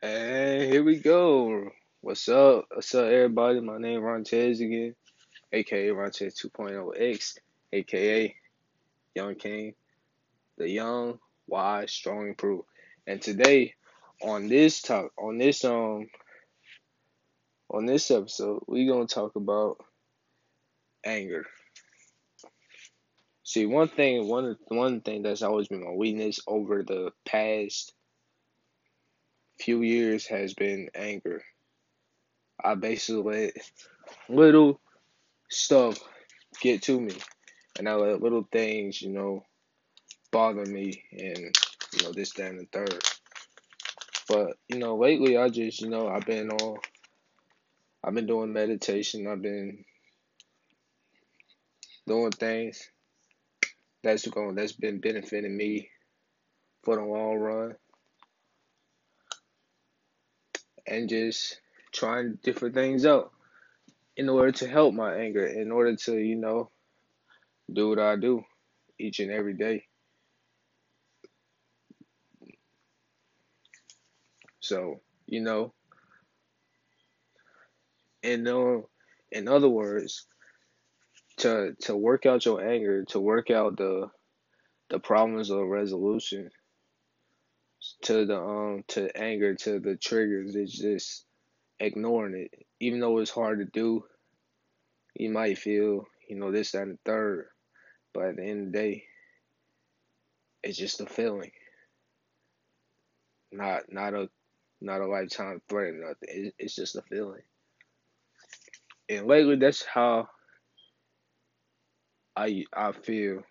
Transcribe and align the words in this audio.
And 0.00 0.72
here 0.72 0.84
we 0.84 1.00
go. 1.00 1.70
What's 2.02 2.28
up? 2.28 2.66
What's 2.72 2.94
up, 2.94 3.06
everybody? 3.06 3.58
My 3.58 3.78
name 3.78 4.00
Rontez 4.00 4.60
again, 4.60 4.94
aka 5.52 5.88
Rontez 5.88 6.40
2.0X, 6.40 7.38
aka 7.72 8.36
Young 9.16 9.34
King, 9.34 9.74
the 10.56 10.70
young, 10.70 11.18
wise, 11.48 11.90
strong, 11.90 12.28
improved. 12.28 12.68
And 13.08 13.20
today, 13.20 13.74
on 14.22 14.46
this 14.46 14.82
talk, 14.82 15.10
on 15.18 15.36
this 15.36 15.64
um, 15.64 16.06
on 17.68 17.84
this 17.84 18.08
episode, 18.12 18.62
we're 18.68 18.92
gonna 18.92 19.08
talk 19.08 19.34
about 19.34 19.78
anger. 21.04 21.44
See, 23.42 23.66
one 23.66 23.88
thing, 23.88 24.28
one 24.28 24.56
one 24.68 25.00
thing 25.00 25.22
that's 25.22 25.42
always 25.42 25.66
been 25.66 25.82
my 25.82 25.90
weakness 25.90 26.38
over 26.46 26.84
the 26.84 27.10
past 27.26 27.94
few 29.68 29.82
years 29.82 30.26
has 30.26 30.54
been 30.54 30.88
anger. 30.94 31.42
I 32.64 32.74
basically 32.74 33.22
let 33.22 33.52
little 34.26 34.80
stuff 35.50 35.98
get 36.62 36.80
to 36.84 36.98
me, 36.98 37.12
and 37.78 37.86
I 37.86 37.92
let 37.96 38.22
little 38.22 38.48
things, 38.50 39.02
you 39.02 39.10
know, 39.10 39.44
bother 40.32 40.64
me, 40.64 41.04
and 41.12 41.54
you 41.92 42.02
know 42.02 42.12
this, 42.12 42.32
that, 42.32 42.50
and 42.50 42.60
the 42.60 42.66
third. 42.72 43.02
But 44.26 44.56
you 44.68 44.78
know, 44.78 44.96
lately 44.96 45.36
I 45.36 45.50
just, 45.50 45.82
you 45.82 45.90
know, 45.90 46.08
I've 46.08 46.24
been 46.24 46.48
on, 46.48 46.78
I've 48.02 48.14
been 48.14 48.26
doing 48.26 48.54
meditation. 48.54 49.26
I've 49.26 49.42
been 49.42 49.84
doing 52.06 52.30
things 52.30 52.88
that's 54.02 54.26
going, 54.28 54.54
that's 54.54 54.72
been 54.72 54.98
benefiting 54.98 55.54
me 55.54 55.90
for 56.84 56.96
the 56.96 57.02
long 57.02 57.36
run, 57.36 57.74
and 60.88 61.08
just 61.08 61.60
trying 61.92 62.38
different 62.42 62.74
things 62.74 63.06
out 63.06 63.32
in 64.16 64.28
order 64.28 64.52
to 64.52 64.68
help 64.68 64.94
my 64.94 65.14
anger, 65.14 65.46
in 65.46 65.70
order 65.70 65.94
to, 65.94 66.18
you 66.18 66.36
know, 66.36 66.70
do 67.72 67.90
what 67.90 67.98
I 67.98 68.16
do 68.16 68.42
each 68.98 69.20
and 69.20 69.30
every 69.30 69.54
day. 69.54 69.84
So, 74.60 75.00
you 75.26 75.40
know, 75.40 75.72
in 78.22 78.46
uh, 78.46 78.80
in 79.30 79.48
other 79.48 79.68
words, 79.68 80.26
to 81.38 81.74
to 81.82 81.96
work 81.96 82.26
out 82.26 82.44
your 82.44 82.66
anger, 82.66 83.04
to 83.06 83.20
work 83.20 83.50
out 83.50 83.76
the 83.76 84.10
the 84.90 84.98
problems 84.98 85.50
of 85.50 85.66
resolution, 85.66 86.50
to 88.02 88.24
the 88.26 88.38
um 88.40 88.84
to 88.88 89.16
anger, 89.16 89.54
to 89.54 89.80
the 89.80 89.96
triggers, 89.96 90.54
it's 90.54 90.76
just 90.76 91.24
ignoring 91.80 92.48
it. 92.50 92.66
Even 92.80 93.00
though 93.00 93.18
it's 93.18 93.30
hard 93.30 93.58
to 93.58 93.64
do, 93.64 94.04
you 95.14 95.30
might 95.30 95.58
feel, 95.58 96.06
you 96.28 96.36
know, 96.36 96.52
this, 96.52 96.72
that, 96.72 96.82
and 96.82 96.94
the 96.94 96.98
third. 97.04 97.48
But 98.14 98.24
at 98.26 98.36
the 98.36 98.44
end 98.44 98.66
of 98.68 98.72
the 98.72 98.78
day, 98.78 99.04
it's 100.62 100.78
just 100.78 101.00
a 101.00 101.06
feeling. 101.06 101.50
Not 103.50 103.84
not 103.90 104.14
a 104.14 104.28
not 104.80 105.00
a 105.00 105.06
lifetime 105.06 105.60
threat 105.68 105.94
or 105.94 106.08
nothing. 106.08 106.52
it's 106.58 106.76
just 106.76 106.96
a 106.96 107.02
feeling. 107.02 107.42
And 109.08 109.26
lately 109.26 109.56
that's 109.56 109.84
how 109.84 110.28
I 112.36 112.64
I 112.72 112.92
feel 112.92 113.42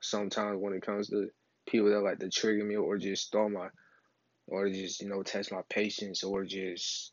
sometimes 0.00 0.58
when 0.60 0.74
it 0.74 0.84
comes 0.84 1.08
to 1.10 1.28
people 1.68 1.90
that 1.90 2.00
like 2.00 2.18
to 2.18 2.30
trigger 2.30 2.64
me 2.64 2.76
or 2.76 2.98
just 2.98 3.30
throw 3.30 3.48
my 3.48 3.68
or 4.46 4.68
just, 4.68 5.00
you 5.00 5.08
know, 5.08 5.22
test 5.22 5.52
my 5.52 5.62
patience 5.68 6.22
or 6.22 6.44
just 6.44 7.12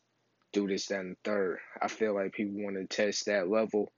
do 0.52 0.66
this, 0.66 0.86
that, 0.86 1.00
and 1.00 1.16
third. 1.24 1.58
I 1.80 1.88
feel 1.88 2.14
like 2.14 2.32
people 2.32 2.62
want 2.62 2.76
to 2.76 2.86
test 2.86 3.26
that 3.26 3.48
level. 3.48 3.90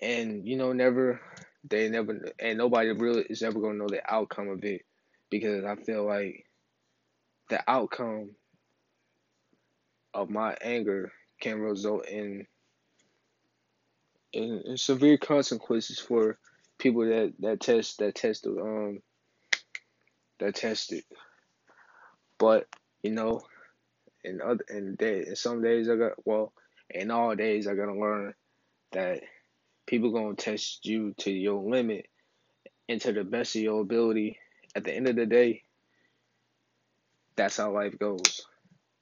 And, 0.00 0.46
you 0.46 0.56
know, 0.56 0.72
never, 0.72 1.20
they 1.68 1.88
never, 1.88 2.32
and 2.38 2.58
nobody 2.58 2.92
really 2.92 3.22
is 3.28 3.42
ever 3.42 3.58
going 3.60 3.72
to 3.74 3.78
know 3.78 3.88
the 3.88 4.02
outcome 4.08 4.48
of 4.48 4.62
it 4.64 4.82
because 5.30 5.64
I 5.64 5.76
feel 5.76 6.06
like 6.06 6.44
the 7.50 7.62
outcome 7.68 8.30
of 10.14 10.30
my 10.30 10.56
anger 10.60 11.12
can 11.40 11.58
result 11.60 12.06
in, 12.06 12.46
in, 14.32 14.62
in 14.66 14.76
severe 14.76 15.18
consequences 15.18 15.98
for 15.98 16.38
people 16.78 17.06
that, 17.06 17.32
that 17.40 17.60
test, 17.60 17.98
that 17.98 18.14
test, 18.14 18.46
um, 18.46 19.00
that 20.38 20.54
test 20.54 20.92
it. 20.92 21.04
But, 22.38 22.68
you 23.02 23.10
know, 23.10 23.42
and 24.24 24.40
other 24.40 24.64
and 24.68 24.96
day 24.96 25.24
and 25.26 25.38
some 25.38 25.62
days 25.62 25.88
I 25.88 25.96
got 25.96 26.12
well, 26.24 26.52
and 26.94 27.12
all 27.12 27.34
days 27.34 27.66
I 27.66 27.74
gotta 27.74 27.94
learn 27.94 28.34
that 28.92 29.22
people 29.86 30.12
gonna 30.12 30.34
test 30.34 30.84
you 30.86 31.14
to 31.18 31.30
your 31.30 31.62
limit 31.62 32.06
and 32.88 33.00
to 33.00 33.12
the 33.12 33.24
best 33.24 33.56
of 33.56 33.62
your 33.62 33.80
ability. 33.80 34.38
At 34.74 34.84
the 34.84 34.94
end 34.94 35.08
of 35.08 35.16
the 35.16 35.26
day, 35.26 35.62
that's 37.36 37.56
how 37.56 37.72
life 37.72 37.98
goes. 37.98 38.46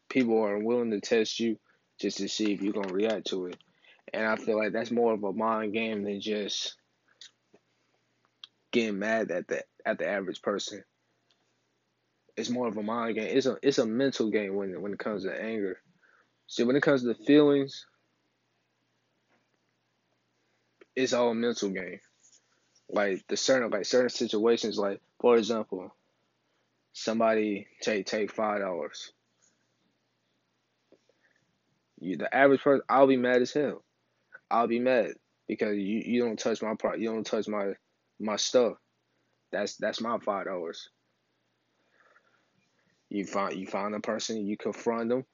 People 0.09 0.43
are 0.43 0.59
willing 0.59 0.91
to 0.93 1.01
test 1.01 1.41
you 1.41 1.59
just 1.99 2.19
to 2.19 2.29
see 2.29 2.53
if 2.53 2.63
you're 2.63 2.73
gonna 2.73 2.93
react 2.93 3.29
to 3.29 3.47
it. 3.47 3.57
And 4.13 4.25
I 4.25 4.37
feel 4.37 4.57
like 4.57 4.73
that's 4.73 4.91
more 4.91 5.13
of 5.13 5.25
a 5.25 5.33
mind 5.33 5.73
game 5.73 6.05
than 6.05 6.21
just 6.21 6.77
getting 8.71 8.99
mad 8.99 9.31
at 9.31 9.49
the 9.49 9.65
at 9.85 9.99
the 9.99 10.09
average 10.09 10.43
person. 10.43 10.85
It's 12.37 12.51
more 12.51 12.69
of 12.69 12.77
a 12.77 12.83
mind 12.83 13.15
game. 13.17 13.29
It's 13.37 13.47
a 13.47 13.57
it's 13.63 13.79
a 13.79 13.87
mental 13.87 14.31
game 14.31 14.55
when 14.55 14.81
when 14.81 14.93
it 14.93 14.99
comes 14.99 15.25
to 15.25 15.43
anger. 15.43 15.79
See, 16.47 16.65
when 16.65 16.77
it 16.77 16.83
comes 16.83 17.03
to 17.03 17.15
feelings, 17.15 17.87
it's 20.95 21.13
all 21.13 21.31
a 21.31 21.35
mental 21.35 21.71
game. 21.71 22.01
Like 22.89 23.25
the 23.29 23.37
certain 23.37 23.71
like 23.71 23.87
certain 23.87 24.11
situations, 24.11 24.79
like 24.79 25.01
for 25.21 25.37
example, 25.37 25.95
somebody 26.93 27.67
take 27.81 28.07
take 28.07 28.33
five 28.33 28.61
dollars. 28.61 29.13
You 31.99 32.17
the 32.17 32.35
average 32.35 32.61
person, 32.63 32.83
I'll 32.89 33.07
be 33.07 33.17
mad 33.17 33.43
as 33.43 33.53
hell. 33.53 33.83
I'll 34.51 34.69
be 34.69 34.79
mad 34.79 35.15
because 35.49 35.77
you, 35.77 36.03
you 36.05 36.23
don't 36.25 36.39
touch 36.39 36.63
my 36.63 36.75
part, 36.75 36.99
you 36.99 37.09
don't 37.11 37.27
touch 37.27 37.49
my 37.49 37.73
my 38.21 38.37
stuff. 38.37 38.75
That's 39.53 39.77
that's 39.77 40.01
my 40.01 40.19
five 40.19 40.47
dollars. 40.47 40.91
You 43.17 43.25
find 43.25 43.55
you 43.57 43.67
find 43.67 43.95
a 43.95 44.01
person, 44.01 44.47
you 44.47 44.59
confront 44.59 45.09
them, 45.09 45.25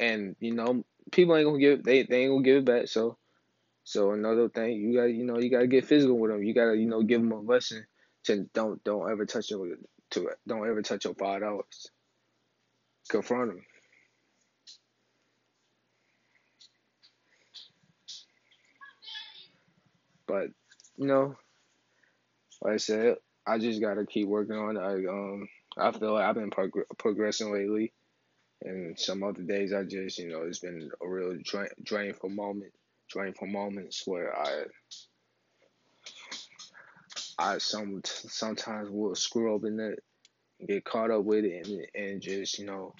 and 0.00 0.34
you 0.40 0.54
know 0.54 0.82
people 1.12 1.36
ain't 1.36 1.44
gonna 1.44 1.58
give 1.58 1.84
they 1.84 2.04
they 2.04 2.22
ain't 2.22 2.32
gonna 2.32 2.42
give 2.42 2.56
it 2.56 2.64
back. 2.64 2.88
So 2.88 3.18
so 3.84 4.12
another 4.12 4.48
thing 4.48 4.72
you 4.72 4.96
got 4.96 5.04
you 5.04 5.26
know 5.26 5.38
you 5.38 5.50
gotta 5.50 5.66
get 5.66 5.84
physical 5.84 6.18
with 6.18 6.30
them. 6.30 6.42
You 6.42 6.54
gotta 6.54 6.78
you 6.78 6.86
know 6.86 7.02
give 7.02 7.20
them 7.20 7.32
a 7.32 7.40
lesson 7.40 7.84
to 8.24 8.48
don't 8.54 8.82
don't 8.84 9.10
ever 9.10 9.26
touch 9.26 9.50
your 9.50 9.76
to 10.12 10.30
don't 10.46 10.66
ever 10.66 10.80
touch 10.80 11.04
your 11.04 11.14
five 11.14 11.42
dollars. 11.42 11.90
Confront 13.10 13.50
them. 13.50 13.66
But 20.26 20.46
you 20.96 21.06
know, 21.06 21.36
like 22.62 22.72
I 22.72 22.76
said, 22.78 23.16
I 23.46 23.58
just 23.58 23.82
gotta 23.82 24.06
keep 24.06 24.26
working 24.26 24.56
on 24.56 24.78
it. 24.78 24.80
I 24.80 24.94
um 25.06 25.46
I 25.76 25.90
feel 25.92 26.14
like 26.14 26.24
I've 26.24 26.34
been 26.34 26.50
prog- 26.50 26.86
progressing 26.98 27.52
lately, 27.52 27.92
and 28.62 28.98
some 28.98 29.22
other 29.22 29.42
days 29.42 29.72
I 29.72 29.84
just 29.84 30.18
you 30.18 30.28
know 30.28 30.42
it's 30.42 30.60
been 30.60 30.90
a 31.02 31.08
real 31.08 31.36
drain 31.42 31.68
drainful 31.82 32.30
moment, 32.30 32.72
drainful 33.08 33.48
moments 33.48 34.02
where 34.06 34.36
I 34.36 34.64
I 37.38 37.58
some 37.58 38.00
sometimes 38.04 38.90
will 38.90 39.14
screw 39.14 39.54
up 39.56 39.64
in 39.64 39.80
it, 39.80 40.02
get 40.66 40.84
caught 40.84 41.10
up 41.10 41.24
with 41.24 41.44
it, 41.44 41.66
and 41.66 41.86
and 41.94 42.22
just 42.22 42.58
you 42.58 42.66
know 42.66 42.94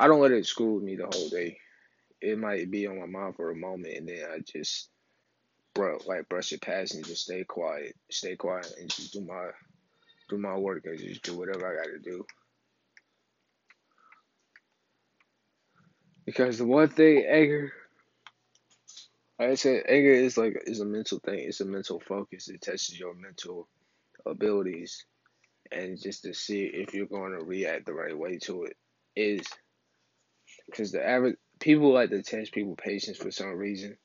I 0.00 0.06
don't 0.06 0.20
let 0.20 0.32
it 0.32 0.46
screw 0.46 0.80
me 0.80 0.96
the 0.96 1.06
whole 1.06 1.28
day. 1.28 1.58
It 2.20 2.38
might 2.38 2.70
be 2.70 2.86
on 2.86 2.98
my 2.98 3.06
mind 3.06 3.36
for 3.36 3.50
a 3.50 3.56
moment, 3.56 3.96
and 3.96 4.08
then 4.08 4.24
I 4.32 4.38
just 4.40 4.90
bro 5.74 5.98
like 6.06 6.28
brush 6.28 6.52
it 6.52 6.62
past 6.62 6.94
and 6.94 7.04
just 7.04 7.24
stay 7.24 7.44
quiet, 7.44 7.94
stay 8.10 8.36
quiet, 8.36 8.72
and 8.80 8.88
just 8.90 9.12
do 9.12 9.20
my 9.20 9.50
do 10.28 10.38
my 10.38 10.56
work 10.56 10.84
and 10.84 10.98
just 10.98 11.22
do 11.22 11.36
whatever 11.36 11.66
I 11.66 11.76
got 11.76 11.92
to 11.92 11.98
do. 11.98 12.24
Because 16.26 16.58
the 16.58 16.66
one 16.66 16.88
thing 16.88 17.24
anger, 17.28 17.72
like 19.38 19.50
I 19.50 19.54
said, 19.54 19.84
anger 19.88 20.12
is 20.12 20.36
like 20.36 20.62
is 20.66 20.80
a 20.80 20.84
mental 20.84 21.20
thing. 21.20 21.38
It's 21.40 21.60
a 21.60 21.64
mental 21.64 22.00
focus. 22.00 22.48
It 22.48 22.60
tests 22.60 22.98
your 22.98 23.14
mental 23.14 23.68
abilities, 24.26 25.06
and 25.72 25.98
just 26.00 26.22
to 26.24 26.34
see 26.34 26.64
if 26.64 26.92
you're 26.92 27.06
going 27.06 27.32
to 27.32 27.44
react 27.44 27.86
the 27.86 27.94
right 27.94 28.16
way 28.16 28.38
to 28.40 28.64
it 28.64 28.76
is 29.16 29.46
because 30.66 30.92
the 30.92 31.06
average 31.06 31.36
people 31.60 31.92
like 31.92 32.10
to 32.10 32.22
test 32.22 32.52
people 32.52 32.76
patience 32.76 33.16
for 33.16 33.30
some 33.30 33.56
reason. 33.56 33.96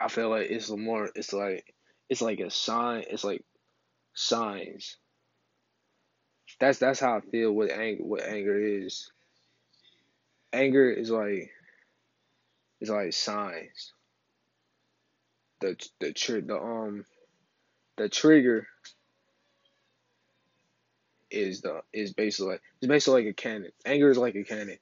I 0.00 0.08
feel 0.08 0.30
like 0.30 0.50
it's 0.50 0.70
more. 0.70 1.10
It's 1.14 1.32
like 1.32 1.74
it's 2.08 2.22
like 2.22 2.40
a 2.40 2.50
sign. 2.50 3.04
It's 3.10 3.24
like 3.24 3.44
signs 4.16 4.96
that's 6.58 6.78
that's 6.78 7.00
how 7.00 7.16
I 7.16 7.20
feel 7.20 7.52
what 7.52 7.70
anger 7.70 8.02
what 8.02 8.22
anger 8.22 8.58
is. 8.58 9.10
Anger 10.52 10.90
is 10.90 11.10
like 11.10 11.50
it's 12.80 12.90
like 12.90 13.12
signs. 13.12 13.92
The 15.60 15.76
the 16.00 16.12
tr- 16.12 16.40
the 16.40 16.56
um 16.56 17.04
the 17.96 18.08
trigger 18.08 18.66
is 21.30 21.60
the 21.60 21.82
is 21.92 22.12
basically 22.12 22.52
like 22.52 22.62
it's 22.80 22.88
basically 22.88 23.24
like 23.24 23.30
a 23.32 23.34
cannon. 23.34 23.72
Anger 23.84 24.10
is 24.10 24.18
like 24.18 24.34
a 24.34 24.44
cannon. 24.44 24.78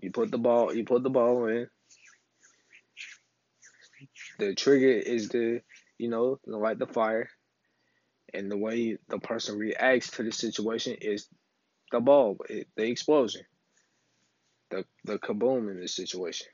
You 0.00 0.10
put 0.10 0.30
the 0.30 0.38
ball 0.38 0.74
you 0.74 0.84
put 0.84 1.02
the 1.02 1.10
ball 1.10 1.46
in. 1.46 1.68
The 4.38 4.54
trigger 4.54 4.88
is 4.90 5.28
the 5.28 5.60
you 5.98 6.08
know, 6.08 6.38
light 6.46 6.78
the 6.78 6.86
fire. 6.86 7.28
And 8.34 8.50
the 8.50 8.56
way 8.56 8.98
the 9.08 9.18
person 9.18 9.58
reacts 9.58 10.10
to 10.12 10.22
the 10.22 10.32
situation 10.32 10.96
is 11.00 11.28
the 11.90 12.00
ball, 12.00 12.36
the 12.48 12.66
explosion, 12.84 13.42
the 14.70 14.84
the 15.04 15.18
kaboom 15.18 15.70
in 15.70 15.80
this 15.80 15.94
situation. 15.94 16.48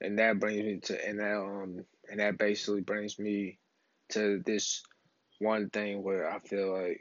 And 0.00 0.18
that 0.18 0.40
brings 0.40 0.64
me 0.64 0.80
to 0.80 1.08
and 1.08 1.20
that 1.20 1.36
um 1.38 1.84
and 2.10 2.20
that 2.20 2.38
basically 2.38 2.80
brings 2.80 3.18
me 3.18 3.58
to 4.10 4.42
this 4.44 4.82
one 5.38 5.70
thing 5.70 6.02
where 6.02 6.30
I 6.30 6.40
feel 6.40 6.72
like 6.72 7.00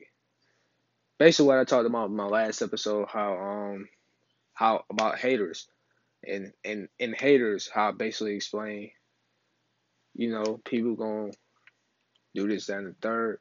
basically 1.20 1.48
what 1.48 1.60
I 1.60 1.64
talked 1.64 1.88
about 1.88 2.10
in 2.10 2.16
my 2.16 2.26
last 2.26 2.62
episode, 2.62 3.08
how 3.10 3.34
um 3.36 3.90
how 4.54 4.86
about 4.90 5.20
haters 5.20 5.68
and 6.26 6.54
and 6.64 6.88
and 7.00 7.16
haters, 7.16 7.70
how 7.74 7.90
I 7.90 7.92
basically 7.92 8.36
explain, 8.36 8.92
you 10.16 10.32
know, 10.32 10.60
people 10.66 10.96
gonna 10.96 11.32
do 12.36 12.48
this, 12.48 12.70
and 12.70 12.88
the 12.88 12.96
third. 13.02 13.40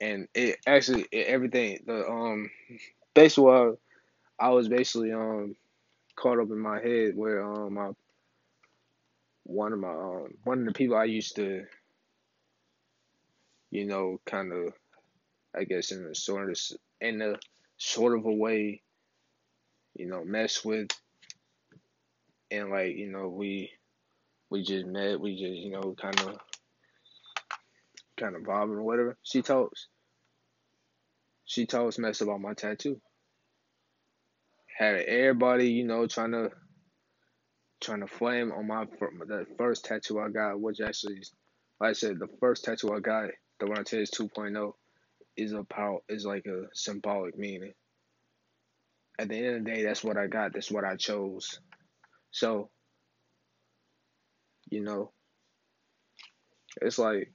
And 0.00 0.26
it 0.34 0.58
actually 0.66 1.06
it, 1.12 1.26
everything 1.28 1.78
the 1.86 2.08
um 2.08 2.50
basically 3.14 3.76
I 4.38 4.48
was 4.48 4.68
basically 4.68 5.12
um 5.12 5.54
caught 6.16 6.40
up 6.40 6.50
in 6.50 6.58
my 6.58 6.80
head 6.80 7.12
where 7.14 7.42
um 7.42 7.74
my 7.74 7.90
one 9.44 9.72
of 9.72 9.78
my 9.78 9.92
um 9.92 10.34
one 10.44 10.60
of 10.60 10.66
the 10.66 10.72
people 10.72 10.96
I 10.96 11.04
used 11.04 11.36
to 11.36 11.64
you 13.70 13.86
know 13.86 14.20
kind 14.26 14.52
of 14.52 14.72
I 15.56 15.64
guess 15.64 15.92
in 15.92 16.04
a 16.04 16.14
sort 16.14 16.50
of 16.50 16.58
in 17.00 17.22
a 17.22 17.36
sort 17.76 18.16
of 18.16 18.24
a 18.24 18.32
way 18.32 18.82
you 19.94 20.06
know 20.06 20.24
mess 20.24 20.64
with 20.64 20.88
and 22.50 22.70
like 22.70 22.96
you 22.96 23.10
know 23.10 23.28
we 23.28 23.70
we 24.52 24.62
just 24.62 24.86
met 24.86 25.20
we 25.20 25.32
just 25.32 25.60
you 25.60 25.70
know 25.70 25.94
kind 26.00 26.20
of 26.20 26.36
kind 28.18 28.36
of 28.36 28.42
vibing 28.42 28.76
or 28.76 28.82
whatever 28.82 29.16
she 29.22 29.42
told 29.42 29.72
she 31.44 31.66
told 31.66 31.88
us 31.88 31.98
mess 31.98 32.20
about 32.20 32.40
my 32.40 32.54
tattoo 32.54 33.00
had 34.78 34.96
everybody 34.96 35.70
you 35.70 35.84
know 35.84 36.06
trying 36.06 36.32
to 36.32 36.50
trying 37.82 38.00
to 38.00 38.06
flame 38.06 38.52
on 38.52 38.66
my 38.66 38.86
the 39.26 39.44
first 39.58 39.84
tattoo 39.84 40.20
I 40.20 40.28
got, 40.28 40.60
which 40.60 40.80
actually, 40.80 41.20
like 41.80 41.90
I 41.90 41.92
said, 41.92 42.18
the 42.18 42.28
first 42.40 42.64
tattoo 42.64 42.94
I 42.94 43.00
got, 43.00 43.30
the 43.58 43.66
one 43.66 43.78
i 43.78 43.82
tell 43.82 43.98
oh, 43.98 44.02
is 44.02 44.10
2.0, 44.10 44.72
is 45.36 45.52
a 45.52 45.64
is 46.08 46.24
like 46.24 46.46
a 46.46 46.66
symbolic 46.72 47.36
meaning. 47.36 47.72
At 49.18 49.28
the 49.28 49.36
end 49.36 49.56
of 49.56 49.64
the 49.64 49.70
day, 49.70 49.82
that's 49.82 50.04
what 50.04 50.16
I 50.16 50.26
got. 50.26 50.54
That's 50.54 50.70
what 50.70 50.84
I 50.84 50.96
chose. 50.96 51.60
So, 52.30 52.70
you 54.72 54.80
know, 54.80 55.12
it's 56.80 56.98
like, 56.98 57.30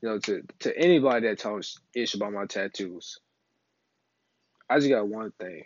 you 0.00 0.08
know, 0.08 0.18
to 0.20 0.42
to 0.60 0.78
anybody 0.78 1.26
that 1.26 1.40
talks 1.40 1.80
ish 1.92 2.14
about 2.14 2.32
my 2.32 2.46
tattoos, 2.46 3.18
I 4.70 4.76
just 4.78 4.88
got 4.88 5.08
one 5.08 5.32
thing. 5.40 5.64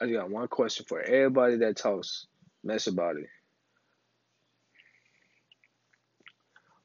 I 0.00 0.04
just 0.04 0.16
got 0.16 0.30
one 0.30 0.46
question 0.46 0.86
for 0.88 1.02
everybody 1.02 1.56
that 1.56 1.76
talks 1.76 2.28
mess 2.62 2.86
about 2.86 3.16
it. 3.16 3.26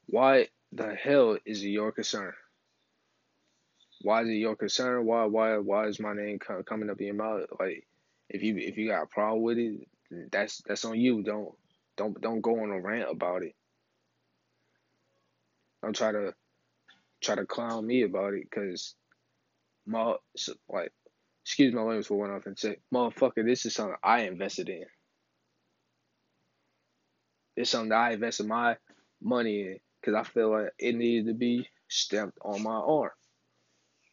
Why 0.08 0.48
the 0.72 0.96
hell 0.96 1.38
is 1.46 1.62
it 1.62 1.68
your 1.68 1.92
concern? 1.92 2.32
Why 4.02 4.22
is 4.22 4.28
it 4.30 4.32
your 4.34 4.56
concern? 4.56 5.06
Why 5.06 5.26
why 5.26 5.58
why 5.58 5.86
is 5.86 6.00
my 6.00 6.12
name 6.12 6.40
coming 6.40 6.90
up 6.90 7.00
in 7.00 7.06
your 7.06 7.14
mouth? 7.14 7.44
Like 7.60 7.86
if 8.28 8.42
you 8.42 8.56
if 8.58 8.76
you 8.76 8.88
got 8.88 9.04
a 9.04 9.06
problem 9.06 9.42
with 9.42 9.58
it, 9.58 9.86
that's 10.30 10.62
that's 10.66 10.84
on 10.84 10.98
you. 10.98 11.22
Don't 11.22 11.54
don't 11.96 12.20
don't 12.20 12.40
go 12.40 12.62
on 12.62 12.70
a 12.70 12.80
rant 12.80 13.10
about 13.10 13.42
it. 13.42 13.54
Don't 15.82 15.96
try 15.96 16.12
to 16.12 16.34
try 17.20 17.34
to 17.34 17.46
clown 17.46 17.86
me 17.86 18.02
about 18.02 18.34
it 18.34 18.44
because 18.48 18.94
my 19.86 20.14
like 20.68 20.92
excuse 21.44 21.74
my 21.74 21.82
language 21.82 22.06
for 22.06 22.18
one 22.18 22.30
off 22.30 22.46
and 22.46 22.58
say, 22.58 22.76
motherfucker, 22.94 23.44
this 23.44 23.66
is 23.66 23.74
something 23.74 23.96
I 24.02 24.20
invested 24.22 24.68
in. 24.68 24.84
It's 27.56 27.70
something 27.70 27.92
I 27.92 28.12
invested 28.12 28.46
my 28.46 28.76
money 29.20 29.60
in 29.60 29.78
because 30.00 30.14
I 30.14 30.22
feel 30.24 30.50
like 30.50 30.70
it 30.78 30.94
needed 30.94 31.26
to 31.26 31.34
be 31.34 31.68
stamped 31.88 32.38
on 32.42 32.62
my 32.62 32.74
arm, 32.74 33.10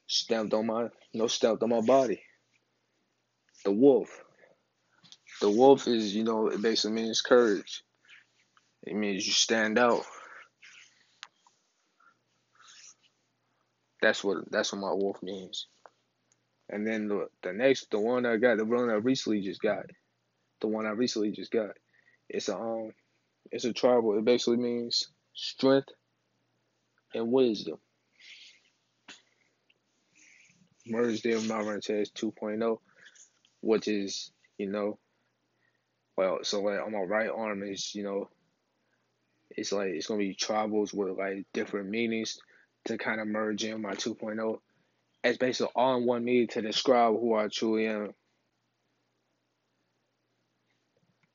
stamped 0.07 0.53
on 0.53 0.67
my, 0.67 0.87
no, 1.13 1.27
stamped 1.27 1.63
on 1.63 1.69
my 1.69 1.81
body. 1.81 2.21
The 3.63 3.71
wolf. 3.71 4.23
The 5.41 5.49
wolf 5.49 5.87
is, 5.87 6.13
you 6.13 6.23
know, 6.23 6.47
it 6.47 6.61
basically 6.61 7.01
means 7.01 7.21
courage. 7.21 7.83
It 8.83 8.95
means 8.95 9.25
you 9.25 9.33
stand 9.33 9.77
out. 9.77 10.03
That's 14.01 14.23
what 14.23 14.49
that's 14.49 14.71
what 14.71 14.81
my 14.81 14.93
wolf 14.93 15.21
means. 15.21 15.67
And 16.69 16.85
then 16.85 17.07
the 17.07 17.27
the 17.41 17.53
next, 17.53 17.91
the 17.91 17.99
one 17.99 18.25
I 18.25 18.37
got, 18.37 18.57
the 18.57 18.65
one 18.65 18.89
I 18.89 18.95
recently 18.95 19.41
just 19.41 19.61
got, 19.61 19.85
the 20.61 20.67
one 20.67 20.85
I 20.85 20.91
recently 20.91 21.31
just 21.31 21.51
got, 21.51 21.71
it's 22.29 22.49
a 22.49 22.57
um, 22.57 22.93
it's 23.51 23.65
a 23.65 23.73
tribal. 23.73 24.17
It 24.17 24.25
basically 24.25 24.57
means 24.57 25.09
strength 25.33 25.89
and 27.13 27.31
wisdom. 27.31 27.77
Mersdale 30.85 31.43
Malvern 31.43 31.81
2.0, 31.81 32.79
which 33.61 33.87
is 33.87 34.31
you 34.59 34.69
know, 34.69 34.99
well, 36.19 36.39
so 36.43 36.61
like 36.61 36.81
on 36.81 36.91
my 36.91 36.99
right 36.99 37.29
arm 37.33 37.63
is 37.63 37.95
you 37.95 38.03
know, 38.03 38.27
it's 39.51 39.71
like 39.71 39.91
it's 39.91 40.07
gonna 40.07 40.19
be 40.19 40.35
tribals 40.35 40.93
with 40.93 41.17
like 41.17 41.45
different 41.53 41.87
meanings 41.87 42.37
to 42.83 42.97
kind 42.97 43.21
of 43.21 43.27
merge 43.27 43.63
in 43.63 43.81
my 43.81 43.93
2.0 43.93 44.59
It's 45.23 45.37
basically 45.37 45.71
all 45.77 45.95
in 45.95 46.05
one 46.05 46.25
meaning 46.25 46.47
to 46.49 46.61
describe 46.61 47.13
who 47.13 47.35
I 47.35 47.47
truly 47.47 47.87
am. 47.87 48.13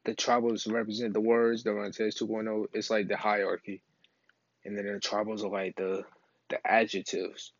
The 0.05 0.15
tribals 0.15 0.71
represent 0.71 1.15
the 1.15 1.21
words, 1.23 1.63
the 1.63 1.73
Montez 1.73 2.17
2.0, 2.17 2.67
it's 2.75 2.91
like 2.91 3.09
the 3.09 3.17
hierarchy. 3.17 3.81
And 4.67 4.77
then 4.77 4.85
the 4.85 5.01
tribals 5.01 5.43
are 5.45 5.49
like 5.49 5.77
the 5.77 6.05
the 6.51 6.59
adjectives 6.67 7.53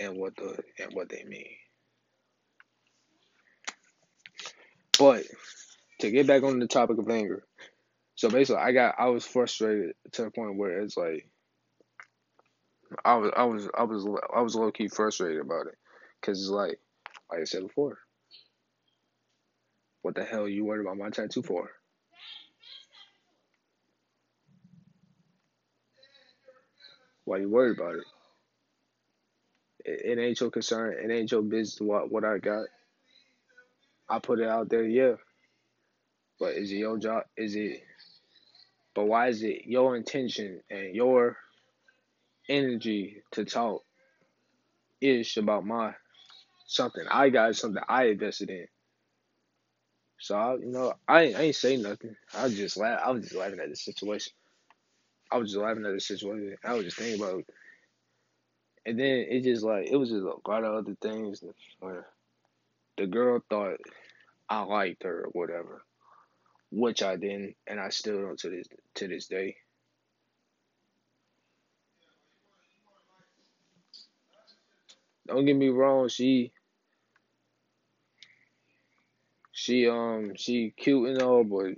and 0.00 0.16
what 0.16 0.36
the 0.36 0.58
and 0.78 0.94
what 0.94 1.10
they 1.10 1.24
mean. 1.24 1.52
But 4.98 5.24
to 6.00 6.10
get 6.10 6.26
back 6.26 6.42
on 6.42 6.58
the 6.58 6.66
topic 6.66 6.98
of 6.98 7.08
anger, 7.10 7.44
so 8.16 8.28
basically 8.30 8.62
I 8.62 8.72
got 8.72 8.96
I 8.98 9.06
was 9.08 9.24
frustrated 9.26 9.94
to 10.12 10.24
the 10.24 10.30
point 10.30 10.56
where 10.56 10.80
it's 10.80 10.96
like 10.96 11.28
I 13.04 13.16
was 13.16 13.32
I 13.36 13.44
was 13.44 13.68
I 13.76 13.82
was 13.84 14.06
I 14.36 14.40
was 14.42 14.54
low 14.54 14.70
key 14.72 14.88
frustrated 14.88 15.40
about 15.40 15.66
it, 15.66 15.76
cause 16.22 16.40
it's 16.40 16.50
like 16.50 16.78
like 17.30 17.40
I 17.40 17.44
said 17.44 17.62
before. 17.62 17.98
What 20.02 20.14
the 20.14 20.24
hell 20.24 20.44
are 20.44 20.48
you 20.48 20.64
worried 20.64 20.82
about 20.82 20.98
my 20.98 21.10
tattoo 21.10 21.42
for? 21.42 21.70
Why 27.24 27.38
you 27.38 27.50
worried 27.50 27.78
about 27.78 27.96
it? 27.96 28.04
it? 29.84 30.18
It 30.18 30.22
ain't 30.22 30.40
your 30.40 30.50
concern. 30.50 30.94
It 31.02 31.12
ain't 31.12 31.32
your 31.32 31.42
business 31.42 31.80
what 31.80 32.10
what 32.10 32.24
I 32.24 32.38
got. 32.38 32.66
I 34.08 34.18
put 34.20 34.40
it 34.40 34.48
out 34.48 34.68
there, 34.70 34.84
yeah. 34.84 35.14
But 36.38 36.54
is 36.54 36.70
it 36.72 36.76
your 36.76 36.98
job? 36.98 37.24
Is 37.36 37.56
it? 37.56 37.82
But 38.94 39.06
why 39.06 39.28
is 39.28 39.42
it 39.42 39.66
your 39.66 39.96
intention 39.96 40.60
and 40.70 40.94
your 40.94 41.36
energy 42.48 43.22
to 43.32 43.44
talk 43.44 43.84
ish 45.00 45.36
about 45.36 45.64
my 45.64 45.94
something 46.66 47.04
I 47.10 47.30
got, 47.30 47.56
something 47.56 47.82
I 47.88 48.04
invested 48.06 48.50
in. 48.50 48.66
So 50.20 50.36
I, 50.36 50.54
you 50.56 50.66
know, 50.66 50.94
I, 51.06 51.32
I 51.32 51.40
ain't 51.42 51.56
say 51.56 51.76
nothing. 51.76 52.16
I 52.34 52.44
was 52.44 52.56
just 52.56 52.76
laugh. 52.76 53.00
I 53.04 53.10
was 53.10 53.22
just 53.24 53.36
laughing 53.36 53.60
at 53.60 53.70
the 53.70 53.76
situation. 53.76 54.32
I 55.30 55.38
was 55.38 55.52
just 55.52 55.62
laughing 55.62 55.86
at 55.86 55.92
the 55.92 56.00
situation. 56.00 56.56
I 56.64 56.74
was 56.74 56.84
just 56.84 56.98
thinking 56.98 57.22
about, 57.22 57.40
it. 57.40 57.46
and 58.86 58.98
then 58.98 59.26
it 59.28 59.42
just 59.44 59.62
like 59.62 59.88
it 59.90 59.96
was 59.96 60.10
just 60.10 60.22
a 60.24 60.50
lot 60.50 60.64
of 60.64 60.74
other 60.74 60.96
things 61.00 61.42
where 61.80 62.06
the 62.96 63.06
girl 63.06 63.40
thought 63.48 63.78
I 64.48 64.62
liked 64.62 65.04
her 65.04 65.26
or 65.26 65.30
whatever, 65.32 65.82
which 66.70 67.02
I 67.02 67.16
didn't, 67.16 67.56
and 67.66 67.80
I 67.80 67.90
still 67.90 68.20
don't 68.20 68.38
to 68.40 68.50
this 68.50 68.68
to 68.96 69.08
this 69.08 69.26
day. 69.26 69.56
Don't 75.26 75.44
get 75.44 75.56
me 75.56 75.68
wrong, 75.68 76.08
she 76.08 76.52
she 79.52 79.88
um 79.88 80.32
she 80.36 80.72
cute 80.76 81.10
and 81.10 81.22
all, 81.22 81.44
but 81.44 81.74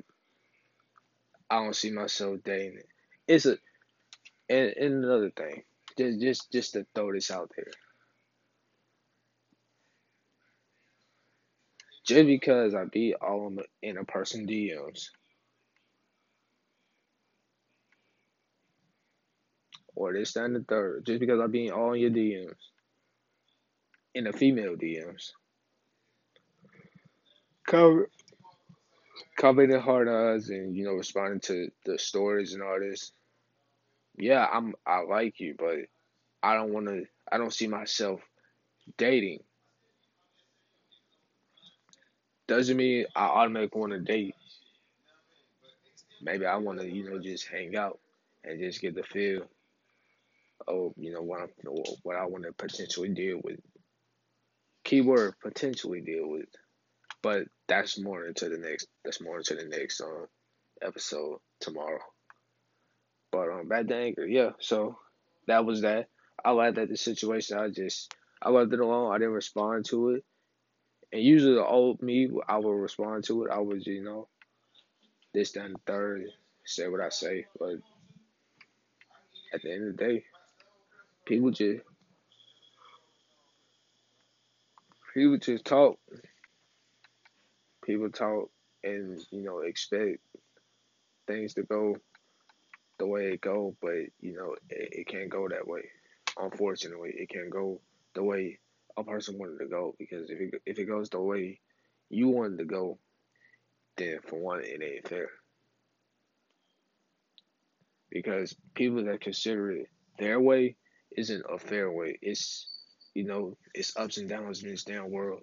I 1.50 1.62
don't 1.64 1.74
see 1.74 1.90
myself 1.90 2.38
dating 2.44 2.78
it. 2.78 2.86
It's 3.26 3.46
a 3.46 3.58
and, 4.48 4.74
and 4.76 5.04
another 5.04 5.30
thing, 5.30 5.64
just 5.98 6.20
just 6.20 6.52
just 6.52 6.72
to 6.74 6.86
throw 6.94 7.12
this 7.12 7.30
out 7.30 7.50
there. 7.56 7.72
Just 12.04 12.26
because 12.26 12.74
I 12.74 12.84
be 12.84 13.14
all 13.14 13.52
in 13.82 13.98
a 13.98 14.04
person 14.04 14.46
DMs 14.46 15.10
or 19.94 20.12
this 20.12 20.34
and 20.36 20.56
the 20.56 20.64
third, 20.64 21.04
just 21.06 21.20
because 21.20 21.40
I 21.40 21.46
be 21.46 21.70
all 21.70 21.92
in 21.92 22.00
your 22.00 22.10
DMs 22.10 22.56
in 24.14 24.24
the 24.24 24.32
female 24.32 24.76
DMs. 24.76 25.30
Cover 27.66 28.08
covering 29.36 29.70
the 29.70 29.80
hard 29.80 30.08
eyes 30.08 30.48
and 30.50 30.76
you 30.76 30.84
know 30.84 30.92
responding 30.92 31.40
to 31.40 31.68
the 31.84 31.98
stories 31.98 32.54
and 32.54 32.62
all 32.62 32.80
this. 32.80 33.12
Yeah, 34.18 34.46
I'm 34.50 34.74
I 34.86 35.02
like 35.02 35.40
you, 35.40 35.54
but 35.58 35.76
I 36.42 36.54
don't 36.54 36.72
want 36.72 36.86
to. 36.88 37.04
I 37.30 37.38
don't 37.38 37.52
see 37.52 37.68
myself 37.68 38.20
dating. 38.98 39.40
Doesn't 42.50 42.76
mean 42.76 43.06
I 43.14 43.26
automatically 43.26 43.80
want 43.80 43.92
to 43.92 44.00
date. 44.00 44.34
Maybe 46.20 46.46
I 46.46 46.56
want 46.56 46.80
to, 46.80 46.90
you 46.90 47.08
know, 47.08 47.20
just 47.20 47.46
hang 47.46 47.76
out 47.76 48.00
and 48.42 48.58
just 48.58 48.80
get 48.80 48.96
the 48.96 49.04
feel 49.04 49.42
of, 50.66 50.92
you 50.96 51.12
know, 51.12 51.22
what 51.22 51.42
I'm, 51.42 51.48
what 52.02 52.16
I 52.16 52.26
want 52.26 52.42
to 52.42 52.52
potentially 52.52 53.10
deal 53.10 53.40
with. 53.44 53.60
Keyword 54.82 55.34
potentially 55.40 56.00
deal 56.00 56.28
with, 56.28 56.48
but 57.22 57.44
that's 57.68 58.00
more 58.00 58.26
into 58.26 58.48
the 58.48 58.58
next. 58.58 58.88
That's 59.04 59.20
more 59.20 59.38
into 59.38 59.54
the 59.54 59.66
next 59.66 60.00
um 60.00 60.26
episode 60.82 61.38
tomorrow. 61.60 62.00
But 63.30 63.48
um, 63.48 63.68
back 63.68 63.86
to 63.86 63.94
anger, 63.94 64.26
yeah. 64.26 64.50
So 64.58 64.98
that 65.46 65.64
was 65.64 65.82
that. 65.82 66.08
I 66.44 66.50
laughed 66.50 66.78
at 66.78 66.88
the 66.88 66.96
situation. 66.96 67.58
I 67.58 67.68
just 67.68 68.12
I 68.42 68.50
left 68.50 68.72
it 68.72 68.80
alone. 68.80 69.14
I 69.14 69.18
didn't 69.18 69.34
respond 69.34 69.84
to 69.90 70.08
it. 70.10 70.24
And 71.12 71.22
usually 71.22 71.54
the 71.54 71.66
old 71.66 72.02
me, 72.02 72.30
I 72.48 72.58
would 72.58 72.70
respond 72.70 73.24
to 73.24 73.44
it. 73.44 73.50
I 73.50 73.58
would, 73.58 73.86
you 73.86 74.02
know, 74.02 74.28
this, 75.34 75.52
then 75.52 75.72
the 75.72 75.80
third, 75.86 76.26
say 76.64 76.88
what 76.88 77.00
I 77.00 77.08
say. 77.08 77.46
But 77.58 77.76
at 79.52 79.62
the 79.62 79.72
end 79.72 79.88
of 79.88 79.96
the 79.96 80.04
day, 80.04 80.24
people 81.26 81.50
just 81.50 81.82
people 85.14 85.38
just 85.38 85.64
talk. 85.64 85.98
People 87.84 88.10
talk 88.10 88.50
and, 88.84 89.20
you 89.30 89.42
know, 89.42 89.60
expect 89.60 90.20
things 91.26 91.54
to 91.54 91.62
go 91.62 91.96
the 92.98 93.06
way 93.06 93.32
it 93.32 93.40
go, 93.40 93.74
but 93.80 93.94
you 94.20 94.34
know, 94.36 94.54
it, 94.68 94.88
it 94.92 95.06
can't 95.08 95.30
go 95.30 95.48
that 95.48 95.66
way. 95.66 95.88
Unfortunately, 96.38 97.12
it 97.16 97.28
can't 97.28 97.50
go 97.50 97.80
the 98.14 98.22
way 98.22 98.58
a 99.00 99.04
person 99.04 99.38
wanted 99.38 99.58
to 99.58 99.68
go 99.68 99.94
because 99.98 100.30
if 100.30 100.40
it 100.40 100.62
if 100.66 100.78
it 100.78 100.84
goes 100.84 101.08
the 101.10 101.20
way 101.20 101.60
you 102.08 102.28
wanted 102.28 102.58
to 102.58 102.64
go, 102.64 102.98
then 103.96 104.18
for 104.28 104.38
one, 104.38 104.62
it 104.64 104.82
ain't 104.82 105.08
fair. 105.08 105.30
Because 108.10 108.54
people 108.74 109.04
that 109.04 109.20
consider 109.20 109.70
it 109.72 109.86
their 110.18 110.40
way 110.40 110.76
isn't 111.16 111.44
a 111.48 111.58
fair 111.58 111.90
way. 111.90 112.18
It's 112.20 112.68
you 113.14 113.24
know, 113.24 113.56
it's 113.74 113.96
ups 113.96 114.18
and 114.18 114.28
downs 114.28 114.62
in 114.62 114.70
this 114.70 114.84
damn 114.84 115.10
world. 115.10 115.42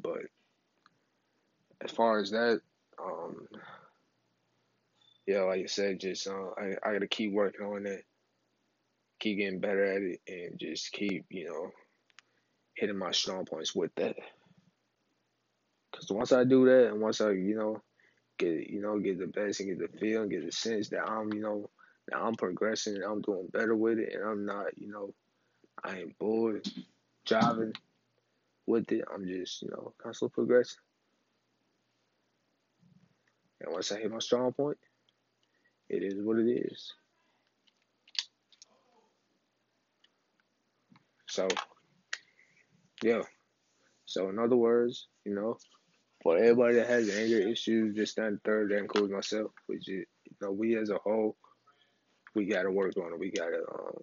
But 0.00 0.20
as 1.82 1.90
far 1.90 2.20
as 2.20 2.30
that, 2.30 2.60
um, 3.02 3.46
yeah, 5.26 5.42
like 5.42 5.62
I 5.62 5.66
said, 5.66 6.00
just 6.00 6.26
uh, 6.26 6.50
I 6.58 6.74
I 6.84 6.92
gotta 6.92 7.08
keep 7.08 7.32
working 7.32 7.66
on 7.66 7.86
it 7.86 8.04
keep 9.18 9.38
getting 9.38 9.60
better 9.60 9.84
at 9.84 10.02
it 10.02 10.20
and 10.28 10.58
just 10.58 10.92
keep, 10.92 11.26
you 11.30 11.46
know, 11.48 11.70
hitting 12.74 12.98
my 12.98 13.10
strong 13.10 13.44
points 13.44 13.74
with 13.74 13.94
that. 13.96 14.16
Because 15.90 16.10
once 16.10 16.32
I 16.32 16.44
do 16.44 16.66
that 16.66 16.88
and 16.88 17.00
once 17.00 17.20
I, 17.20 17.30
you 17.30 17.56
know, 17.56 17.82
get, 18.38 18.68
you 18.68 18.82
know, 18.82 18.98
get 18.98 19.18
the 19.18 19.26
best 19.26 19.60
and 19.60 19.68
get 19.68 19.92
the 19.92 19.98
feel 19.98 20.22
and 20.22 20.30
get 20.30 20.44
the 20.44 20.52
sense 20.52 20.90
that 20.90 21.08
I'm, 21.08 21.32
you 21.32 21.40
know, 21.40 21.70
that 22.08 22.18
I'm 22.18 22.34
progressing 22.34 22.96
and 22.96 23.04
I'm 23.04 23.22
doing 23.22 23.48
better 23.52 23.74
with 23.74 23.98
it 23.98 24.12
and 24.14 24.22
I'm 24.22 24.44
not, 24.44 24.76
you 24.76 24.90
know, 24.90 25.14
I 25.82 25.98
ain't 25.98 26.18
bored 26.18 26.68
driving 27.24 27.72
with 28.66 28.90
it. 28.92 29.04
I'm 29.12 29.26
just, 29.26 29.62
you 29.62 29.70
know, 29.70 29.94
constantly 29.98 30.34
progressing. 30.34 30.78
And 33.60 33.72
once 33.72 33.90
I 33.90 33.98
hit 33.98 34.10
my 34.10 34.18
strong 34.18 34.52
point, 34.52 34.78
it 35.88 36.02
is 36.02 36.14
what 36.22 36.38
it 36.38 36.48
is. 36.48 36.92
So, 41.36 41.48
yeah. 43.02 43.20
So, 44.06 44.30
in 44.30 44.38
other 44.38 44.56
words, 44.56 45.08
you 45.26 45.34
know, 45.34 45.58
for 46.22 46.38
everybody 46.38 46.76
that 46.76 46.86
has 46.86 47.10
anger 47.10 47.36
issues, 47.36 47.94
just 47.94 48.12
stand 48.12 48.40
third, 48.42 48.70
that 48.70 48.78
includes 48.78 49.12
myself, 49.12 49.50
which 49.66 49.86
is, 49.86 50.06
you 50.24 50.36
know, 50.40 50.50
we 50.50 50.78
as 50.78 50.88
a 50.88 50.96
whole, 50.96 51.36
we 52.34 52.46
gotta 52.46 52.70
work 52.70 52.96
on 52.96 53.12
it. 53.12 53.18
We 53.18 53.30
gotta, 53.30 53.58
um, 53.70 54.00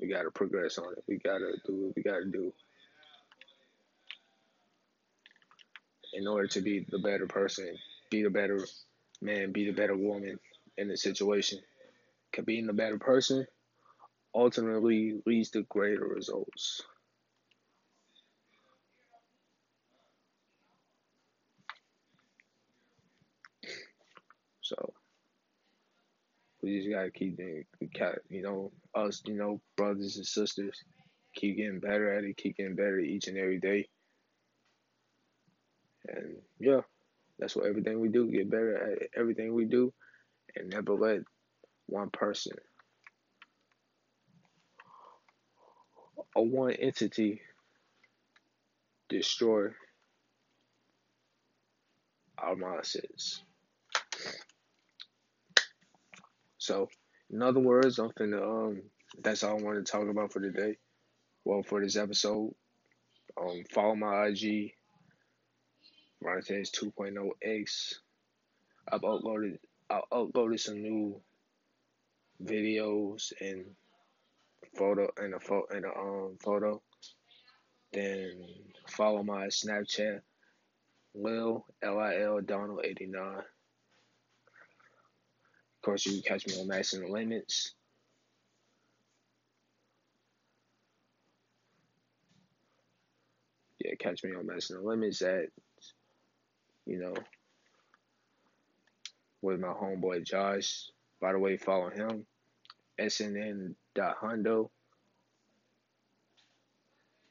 we 0.00 0.08
gotta 0.08 0.30
progress 0.30 0.78
on 0.78 0.94
it. 0.96 1.04
We 1.06 1.18
gotta 1.18 1.52
do 1.66 1.74
what 1.74 1.96
we 1.96 2.02
gotta 2.02 2.24
do 2.24 2.50
in 6.14 6.26
order 6.26 6.48
to 6.48 6.62
be 6.62 6.86
the 6.88 6.98
better 6.98 7.26
person, 7.26 7.76
be 8.10 8.22
the 8.22 8.30
better 8.30 8.58
man, 9.20 9.52
be 9.52 9.66
the 9.66 9.76
better 9.76 9.94
woman 9.94 10.38
in 10.78 10.88
the 10.88 10.96
situation. 10.96 11.58
Cause 12.34 12.46
being 12.46 12.66
the 12.66 12.72
better 12.72 12.98
person 12.98 13.46
ultimately 14.34 15.20
leads 15.26 15.50
to 15.50 15.62
greater 15.64 16.06
results. 16.06 16.82
So 24.60 24.92
we 26.62 26.78
just 26.78 26.90
gotta 26.90 27.10
keep 27.10 27.36
doing, 27.36 27.64
you 28.28 28.42
know, 28.42 28.72
us, 28.94 29.22
you 29.26 29.34
know, 29.34 29.60
brothers 29.76 30.16
and 30.16 30.26
sisters, 30.26 30.84
keep 31.34 31.56
getting 31.56 31.80
better 31.80 32.12
at 32.16 32.24
it, 32.24 32.36
keep 32.36 32.56
getting 32.56 32.76
better 32.76 32.98
each 32.98 33.26
and 33.26 33.36
every 33.36 33.58
day. 33.58 33.88
And 36.08 36.36
yeah, 36.58 36.80
that's 37.38 37.56
what 37.56 37.66
everything 37.66 38.00
we 38.00 38.08
do, 38.08 38.30
get 38.30 38.50
better 38.50 38.92
at 38.92 39.08
everything 39.16 39.54
we 39.54 39.64
do, 39.64 39.92
and 40.56 40.70
never 40.70 40.94
let 40.94 41.20
one 41.86 42.10
person 42.10 42.52
or 46.34 46.46
one 46.46 46.72
entity 46.72 47.40
destroy 49.08 49.68
our 52.38 52.54
mindsets. 52.54 53.40
So, 56.58 56.88
in 57.30 57.42
other 57.42 57.60
words, 57.60 57.98
I'm 57.98 58.10
finna, 58.10 58.42
um, 58.42 58.82
that's 59.22 59.42
all 59.42 59.58
I 59.58 59.62
wanted 59.62 59.86
to 59.86 59.92
talk 59.92 60.08
about 60.08 60.32
for 60.32 60.40
today. 60.40 60.76
Well, 61.44 61.62
for 61.62 61.80
this 61.80 61.96
episode, 61.96 62.54
um, 63.40 63.64
follow 63.70 63.94
my 63.96 64.26
IG, 64.26 64.72
Ronatez 66.22 66.70
2.0x. 66.70 67.94
I've 68.92 69.00
uploaded, 69.00 69.58
I 69.88 70.00
uploaded 70.12 70.60
some 70.60 70.82
new 70.82 71.20
videos 72.42 73.32
and 73.40 73.64
photo 74.76 75.08
in 75.24 75.34
a 75.34 75.40
photo 75.40 75.66
and 75.76 75.84
a 75.84 75.96
um 75.98 76.36
photo. 76.42 76.80
Then 77.92 78.44
follow 78.88 79.22
my 79.22 79.46
Snapchat, 79.46 80.20
Lil 81.14 81.66
L 81.82 81.98
I 81.98 82.20
L 82.20 82.40
Donald 82.40 82.84
eighty 82.84 83.06
nine. 83.06 83.38
Of 83.38 83.44
course, 85.82 86.06
you 86.06 86.12
can 86.12 86.22
catch 86.22 86.46
me 86.46 86.60
on 86.60 86.68
Maximum 86.68 87.10
Limits. 87.10 87.74
Yeah, 93.82 93.94
catch 93.98 94.22
me 94.22 94.34
on 94.34 94.46
Maximum 94.46 94.84
Limits 94.84 95.22
at, 95.22 95.46
you 96.84 96.98
know, 96.98 97.14
with 99.40 99.58
my 99.58 99.68
homeboy 99.68 100.22
Josh. 100.24 100.90
By 101.18 101.32
the 101.32 101.38
way, 101.38 101.56
follow 101.56 101.88
him. 101.88 102.26
SNN.hundo. 103.96 104.70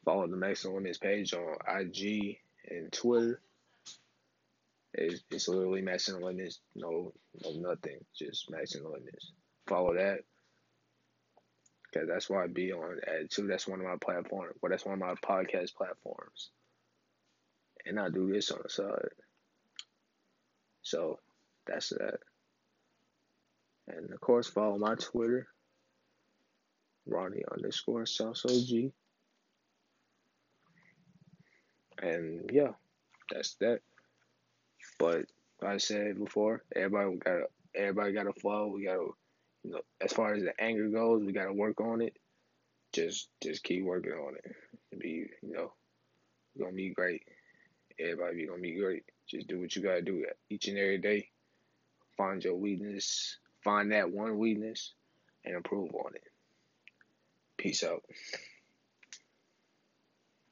Follow 0.06 0.28
the 0.28 0.38
Maximum 0.38 0.76
Limits 0.76 0.98
page 0.98 1.34
on 1.34 1.56
IG 1.68 2.38
and 2.70 2.92
Twitter. 2.92 3.40
It's, 4.94 5.22
it's 5.30 5.48
literally 5.48 5.82
Maximum 5.82 6.22
Witness, 6.22 6.60
no, 6.76 7.14
no 7.44 7.52
nothing, 7.52 8.00
just 8.18 8.50
Maximum 8.50 8.92
Witness. 8.92 9.32
Follow 9.68 9.94
that, 9.94 10.22
cause 11.94 12.08
that's 12.08 12.28
why 12.28 12.44
I 12.44 12.48
be 12.48 12.72
on 12.74 13.00
Attitude. 13.06 13.52
That's 13.52 13.68
one 13.68 13.82
of 13.82 13.86
my 13.86 13.98
platforms. 14.02 14.56
Well, 14.62 14.72
that's 14.72 14.86
one 14.86 14.94
of 14.94 15.00
my 15.00 15.14
podcast 15.24 15.76
platforms, 15.76 16.50
and 17.86 18.00
I 18.00 18.10
do 18.10 18.32
this 18.34 18.50
on 18.50 18.62
the 18.64 18.70
side. 18.70 19.10
So 20.82 21.20
that's 21.68 21.90
that. 21.90 22.18
And 23.88 24.12
of 24.12 24.20
course, 24.22 24.48
follow 24.48 24.80
my 24.80 24.96
Twitter, 24.96 25.48
Ronnie 27.10 27.44
underscore 27.52 28.06
Sauce 28.06 28.46
OG. 28.46 28.92
And 32.02 32.50
yeah, 32.54 32.72
that's 33.32 33.56
that. 33.56 33.82
But 34.98 35.26
like 35.62 35.74
I 35.74 35.78
said 35.78 36.18
before, 36.18 36.64
everybody 36.76 37.18
got 37.18 37.42
everybody 37.76 38.14
got 38.14 38.24
to 38.24 38.40
flow. 38.40 38.68
We 38.68 38.86
got 38.86 38.96
to, 38.96 39.16
you 39.64 39.72
know, 39.72 39.82
as 40.02 40.14
far 40.14 40.34
as 40.34 40.44
the 40.44 40.54
anger 40.62 40.88
goes, 40.90 41.24
we 41.24 41.34
got 41.34 41.46
to 41.46 41.54
work 41.54 41.82
on 41.82 42.02
it. 42.02 42.18
Just 42.94 43.30
just 43.42 43.64
keep 43.64 43.84
working 43.84 44.14
on 44.14 44.36
it. 44.36 44.56
Be 44.98 45.30
you 45.44 45.54
know, 45.54 45.74
gonna 46.58 46.72
be 46.72 46.90
great. 46.90 47.24
Everybody 48.00 48.38
be 48.38 48.48
gonna 48.48 48.62
be 48.62 48.80
great. 48.80 49.04
Just 49.28 49.48
do 49.48 49.60
what 49.60 49.76
you 49.76 49.84
gotta 49.84 50.02
do 50.02 50.26
each 50.50 50.68
and 50.68 50.78
every 50.78 50.98
day. 50.98 51.30
Find 52.18 52.44
your 52.44 52.56
weakness. 52.56 53.38
Find 53.64 53.92
that 53.92 54.12
one 54.12 54.38
weakness 54.38 54.94
and 55.46 55.56
improve 55.56 55.94
on 55.94 56.16
it. 56.16 56.29
Peace 57.60 57.84
out. 57.84 58.04